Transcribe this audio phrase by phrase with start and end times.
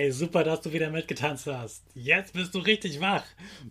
[0.00, 1.84] Hey, super, dass du wieder mitgetanzt hast.
[1.94, 3.22] Jetzt bist du richtig wach.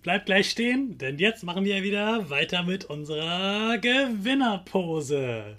[0.04, 5.56] Bleib gleich stehen, denn jetzt machen wir wieder weiter mit unserer Gewinnerpose.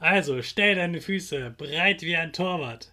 [0.00, 2.92] Also, stell deine Füße breit wie ein Torwart.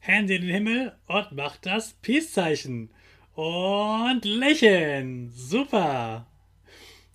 [0.00, 2.90] Hände in den Himmel und mach das Peace-Zeichen.
[3.36, 5.30] Und lächeln.
[5.30, 6.26] Super.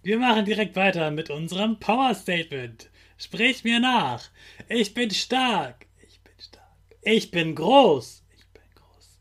[0.03, 2.89] Wir machen direkt weiter mit unserem Power Statement.
[3.17, 4.23] Sprich mir nach.
[4.69, 5.85] Ich bin stark.
[6.07, 6.71] Ich bin stark.
[7.01, 8.23] Ich bin groß.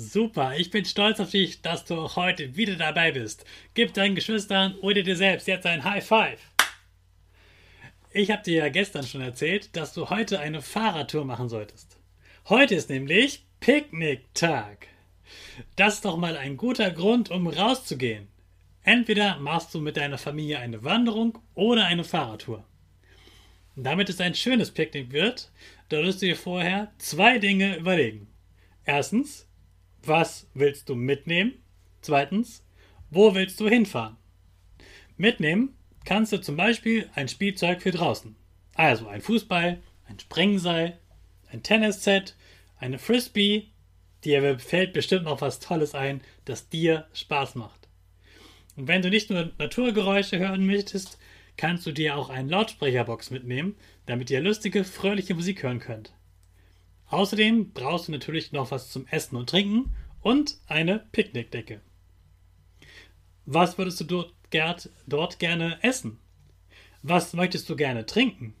[0.00, 3.44] Super, ich bin stolz auf dich, dass du heute wieder dabei bist.
[3.74, 6.38] Gib deinen Geschwistern oder dir selbst jetzt ein High Five.
[8.12, 11.98] Ich habe dir ja gestern schon erzählt, dass du heute eine Fahrradtour machen solltest.
[12.48, 14.86] Heute ist nämlich Picknicktag.
[15.74, 18.28] Das ist doch mal ein guter Grund, um rauszugehen.
[18.84, 22.64] Entweder machst du mit deiner Familie eine Wanderung oder eine Fahrradtour.
[23.74, 25.50] Damit es ein schönes Picknick wird,
[25.90, 28.28] solltest du dir vorher zwei Dinge überlegen.
[28.84, 29.47] Erstens,
[30.02, 31.54] was willst du mitnehmen?
[32.00, 32.64] Zweitens,
[33.10, 34.16] wo willst du hinfahren?
[35.16, 38.36] Mitnehmen kannst du zum Beispiel ein Spielzeug für draußen.
[38.74, 40.98] Also ein Fußball, ein Sprengseil,
[41.50, 42.36] ein Tennisset,
[42.78, 43.68] eine Frisbee.
[44.24, 47.88] Dir fällt bestimmt noch was Tolles ein, das dir Spaß macht.
[48.76, 51.18] Und wenn du nicht nur Naturgeräusche hören möchtest,
[51.56, 53.74] kannst du dir auch eine Lautsprecherbox mitnehmen,
[54.06, 56.12] damit ihr lustige, fröhliche Musik hören könnt.
[57.08, 61.80] Außerdem brauchst du natürlich noch was zum Essen und Trinken und eine Picknickdecke.
[63.46, 66.18] Was würdest du dort Gerd dort gerne essen?
[67.02, 68.54] Was möchtest du gerne trinken?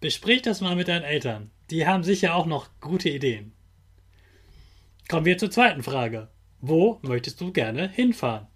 [0.00, 1.50] Besprich das mal mit deinen Eltern.
[1.70, 3.52] Die haben sicher auch noch gute Ideen.
[5.08, 6.28] Kommen wir zur zweiten Frage.
[6.60, 8.46] Wo möchtest du gerne hinfahren?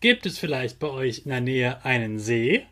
[0.00, 2.66] Gibt es vielleicht bei euch in der Nähe einen See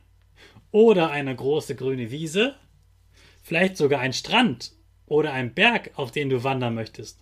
[0.70, 2.56] oder eine große grüne Wiese?
[3.42, 4.72] Vielleicht sogar einen Strand
[5.06, 7.20] oder einen Berg, auf den du wandern möchtest?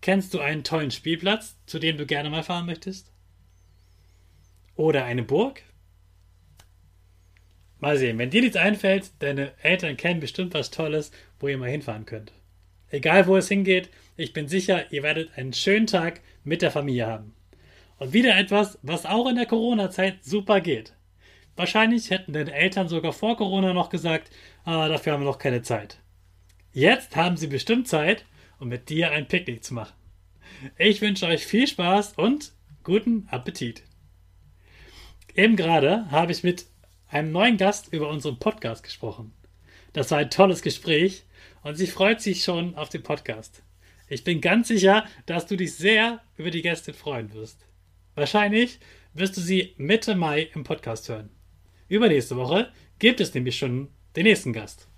[0.00, 3.10] Kennst du einen tollen Spielplatz, zu dem du gerne mal fahren möchtest?
[4.76, 5.62] Oder eine Burg?
[7.78, 11.70] Mal sehen, wenn dir nichts einfällt, deine Eltern kennen bestimmt was Tolles, wo ihr mal
[11.70, 12.32] hinfahren könnt.
[12.88, 17.06] Egal wo es hingeht, ich bin sicher, ihr werdet einen schönen Tag mit der Familie
[17.06, 17.34] haben.
[17.98, 20.94] Und wieder etwas, was auch in der Corona-Zeit super geht.
[21.56, 24.30] Wahrscheinlich hätten deine Eltern sogar vor Corona noch gesagt,
[24.64, 25.98] ah, dafür haben wir noch keine Zeit.
[26.76, 28.26] Jetzt haben sie bestimmt Zeit,
[28.58, 29.94] um mit dir ein Picknick zu machen.
[30.76, 32.52] Ich wünsche euch viel Spaß und
[32.84, 33.82] guten Appetit.
[35.34, 36.66] Eben gerade habe ich mit
[37.08, 39.32] einem neuen Gast über unseren Podcast gesprochen.
[39.94, 41.24] Das war ein tolles Gespräch
[41.62, 43.62] und sie freut sich schon auf den Podcast.
[44.10, 47.64] Ich bin ganz sicher, dass du dich sehr über die Gäste freuen wirst.
[48.16, 48.80] Wahrscheinlich
[49.14, 51.30] wirst du sie Mitte Mai im Podcast hören.
[51.88, 54.88] Übernächste Woche gibt es nämlich schon den nächsten Gast.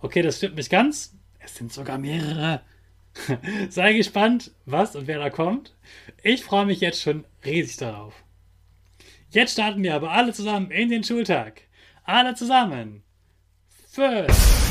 [0.00, 1.16] Okay, das stimmt nicht ganz.
[1.38, 2.62] Es sind sogar mehrere.
[3.70, 5.74] Sei gespannt, was und wer da kommt.
[6.22, 8.14] Ich freue mich jetzt schon riesig darauf.
[9.30, 11.62] Jetzt starten wir aber alle zusammen in den Schultag.
[12.04, 13.02] Alle zusammen.
[13.90, 14.69] Fünf.